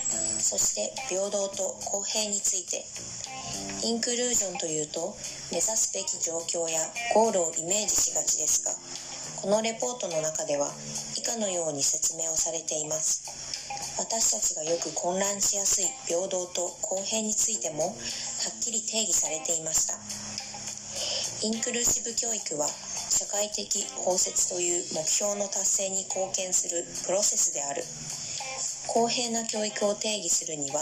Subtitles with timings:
[0.40, 2.84] そして平等と公平について。
[3.84, 5.16] インクルージョンというと
[5.50, 6.78] 目指すべき状況や
[7.14, 8.70] ゴールをイメージしがちですが
[9.42, 10.70] このレポートの中では
[11.18, 13.26] 以下のように説明をされています。
[13.98, 17.94] 私たちがよく混乱しやすい平等と公平についてもはっ
[18.62, 19.98] きり定義されていました。
[21.42, 22.68] インクルーシブ教育は
[23.12, 23.68] 社会的
[24.06, 27.84] 包摂という目標の達成に貢献するプロセスである。
[28.88, 30.80] 公平な教育を定義するには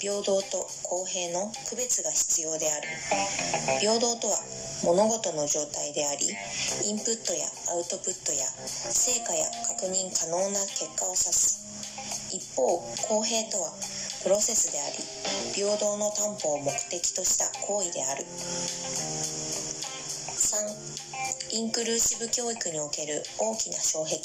[0.00, 2.88] 平等と公平の区別が必要である。
[3.78, 4.42] 平等とは
[4.82, 6.26] 物事の状態であり
[6.90, 8.44] インプットやアウトプットや
[8.90, 12.34] 成果や確認可能な結果を指す。
[12.34, 12.66] 一方
[13.06, 13.70] 公平とは
[14.24, 14.98] プロセスであり
[15.54, 18.26] 平等の担保を目的とした行為である。
[20.40, 20.99] 3
[21.52, 24.22] インクルーシブ教育における大きな障壁。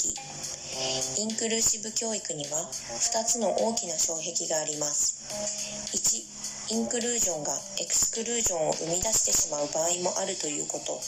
[1.18, 5.26] インクルーシブ教育には2つの大きな障壁があります。
[6.70, 7.50] 1インクルージョンが
[7.80, 11.00] エクスクルージョンを生み出してしまう場合もあるということ。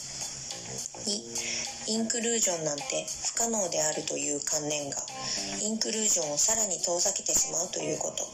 [1.07, 4.99] 2インクルージョンなんて不可能であるという観念が
[5.63, 8.27] インクルージョンをさらに遠ざけてしまうということ。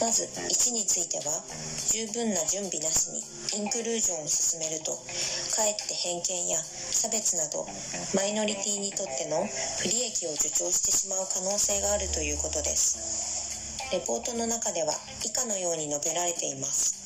[0.00, 1.44] まず1については
[1.92, 3.20] 十分な準備なしに
[3.60, 7.68] インクルージョンを進めるとかえって偏見や差別など
[8.16, 13.92] マイノリティにとっての不利益を助長してしまう可能性があるということです。
[13.92, 16.96] レポートの中では以下のように述べられています。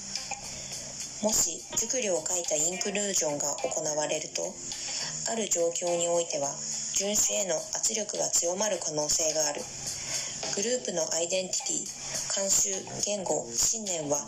[1.26, 4.46] もし熟慮を書いたインクルージョンが行われると
[5.32, 6.46] ある状況においては
[6.94, 9.66] 遵守への圧力が強まる可能性がある。
[10.54, 12.03] グループのアイデンティティ
[12.34, 12.74] 慣習
[13.06, 14.18] 言語信念は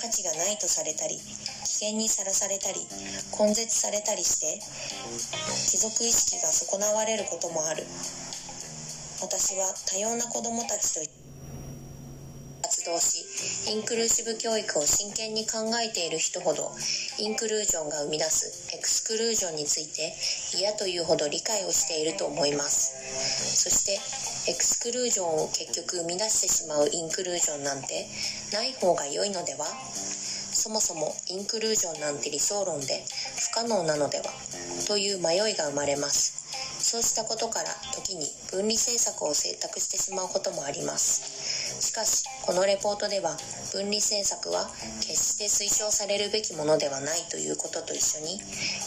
[0.00, 2.78] 価値がないとされたり危険にさらされたり
[3.34, 4.62] 根絶されたりして
[5.74, 7.82] 持続意識が損なわれることもある。
[9.20, 11.25] 私は多様な子どもたちと
[12.86, 13.26] 動し
[13.68, 16.70] インクルーシブ教育を真剣に考えている人ほど
[17.18, 20.14] インクルージョンが生み出すエクスクルージョンについて
[20.56, 22.94] 嫌というほど理解をしていると思います。
[23.66, 23.98] そして
[24.50, 28.06] エクスクルージョンを結局生み出してしまうインクルージョンなんて
[28.52, 29.66] ない方が良いのでは？
[30.56, 33.04] そもそもインクルージョンなんて理想論で
[33.50, 34.24] 不可能なのでは？
[34.86, 36.46] という迷いが生まれます。
[36.78, 41.55] そうしたことから時に分離政策を選択してしまうこともあります。
[41.80, 43.36] しかしこのレポートでは
[43.72, 44.68] 分離政策は
[45.00, 48.40] 決して推奨されるべきものではないということと一緒に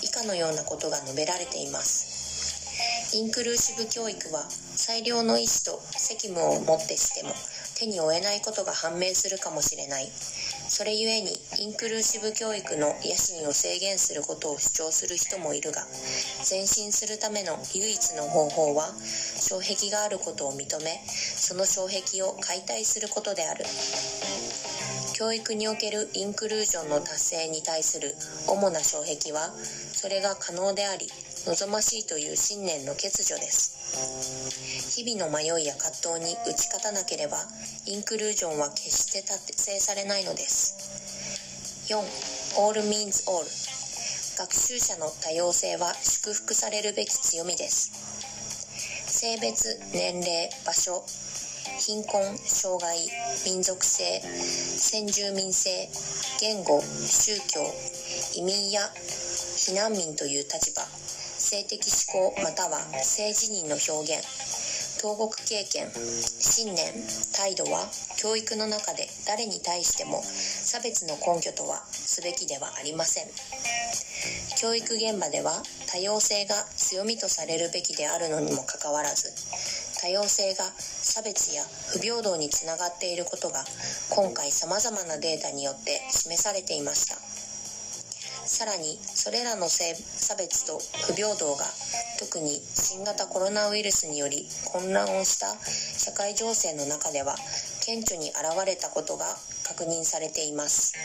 [0.03, 3.17] 以下のようなことが述べられています。
[3.17, 7.33] インクルーシブ教育は最良の意思と責務をもってしても
[7.77, 10.09] 手に負えないことが判明するかもしれない。
[10.69, 15.81] それゆえにインクルーシブ教育の野心を制限することを主張する人もいるが
[16.49, 23.65] 前進するための唯一の方法は障壁があることを認めその障壁を解体することである。
[25.19, 28.15] 教育におけるインクルージョンの達成に対する
[28.47, 31.07] 主な障壁はそれが可能であり
[31.45, 34.95] 望ましいという信念の欠如です。
[34.95, 37.37] 日々の迷いや葛藤に打ち勝たなければ
[37.85, 41.87] インクルージョンは決して達成されないのです。
[41.89, 41.97] 4
[42.59, 43.45] All means all
[44.37, 47.91] 学習者の多様性は祝福されるべき強みです。
[49.07, 51.03] 性別年齢場所
[51.79, 52.97] 貧困障害
[53.45, 55.89] 民族性先住民性
[56.39, 57.61] 言語宗教
[58.35, 60.83] 移民や避難民という立場。
[61.49, 64.21] 性的思考または性自認の表現
[65.01, 66.93] 投獄経験信念
[67.33, 67.89] 態度は
[68.21, 73.25] 教育の中で誰に対しても差別の根拠とはすべきではありません。
[74.61, 79.31] 教育現場では多様性が強みとされるべきであるのにもかかわらず
[80.01, 83.63] 多様性が差別や不平等につながっていることが
[84.11, 87.38] 今回さまざまなデータによって示されていました。
[88.49, 91.63] さらにそれらの性差別と不平等が
[92.17, 97.35] 特に新型コロナウイルスにより混乱をした社会情勢の中では
[97.85, 99.25] 顕著に現れたことが
[99.69, 100.97] 確認されています。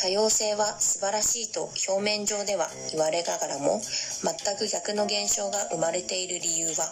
[0.00, 3.82] 多様性は素晴らしいと表面上では言われながらも
[4.22, 6.86] 全く逆の現象が生まれている理由は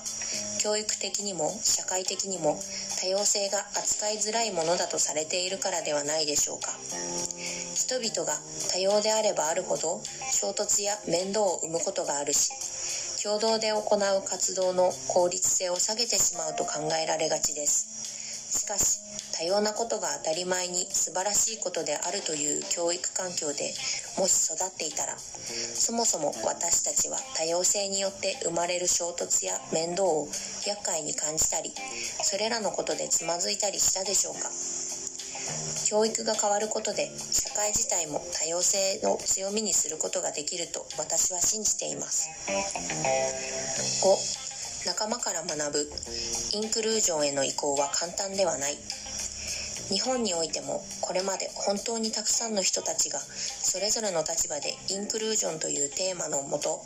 [0.60, 2.58] 教育的にも社会的にも
[3.00, 6.74] 多様性が扱いづらいものだとされているからではないでしょうか。
[7.76, 8.32] 人々が
[8.72, 10.00] 多様であればあるほど
[10.32, 12.48] 衝突や面倒を生むことがあるし
[13.22, 17.96] 共同で行う活動の効率性を下げてしまうと考えられがちです。
[18.56, 19.00] しかし
[19.36, 23.74] 多様なことが当たり前に素晴らしいことであるという教育環境で
[24.16, 30.26] もし育っていたらそもそも私たちは多様性によって生まれる衝突や面倒を
[30.66, 31.74] 厄介に感じたり
[32.22, 34.48] それらのことでつまずいたりしたでしょうか。
[35.86, 42.28] 教育が変わることで社会自体も多様性の強みにすることができると私は信じています。
[44.02, 45.90] 5仲間から学ぶ。
[46.54, 48.74] インクルージョンへの移行は簡単ではない。
[49.88, 56.82] 日本においてもこれまで本当にたくさんの人たちがそれぞれの立場でインクルージョンというテーマのもと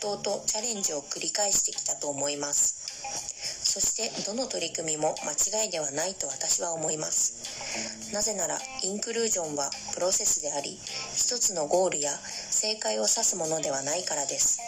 [0.00, 3.39] 葛藤とチャレンジを繰り返してきたと思います。
[3.70, 8.12] そしてどの取り組みも間違いではないと私は思います。
[8.12, 10.76] なぜならインクルージョンはプロセスであり
[11.14, 12.10] 一つのゴールや
[12.50, 14.58] 正解を指すものではないからです。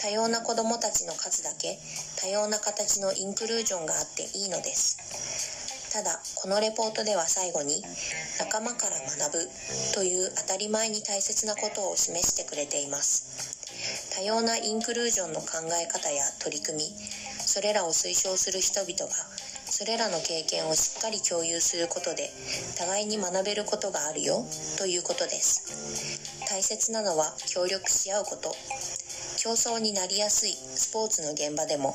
[0.00, 1.80] 多様な子どもたちの数だけ
[2.20, 5.90] 多様な形のインクルージョンがあっていいのです。
[5.92, 7.82] ただこのレポートでは最後に
[8.38, 9.50] 仲間から学ぶ
[9.94, 13.61] という当たり前に大切なことを示してくれています。
[14.14, 19.12] 多様なインクルージョンの考え方や取り組みそれらを推奨する人々が
[19.72, 22.30] それらの経験をしっかり共有することで
[22.78, 24.44] 互いに学べることがあるよ
[24.78, 28.54] ということです大切なのは協力し合うこと
[29.42, 31.94] 競争になりやすいスポーツの現場でも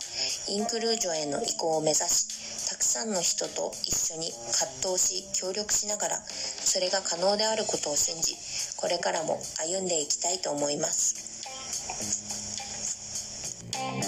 [0.49, 8.35] インクルージョンへの移行を目指したくさんの人と一緒に葛藤し協力しながらそれが可能であることを信じ
[8.75, 11.36] これからも歩んでいきたいと思います。
[13.73, 14.07] うん。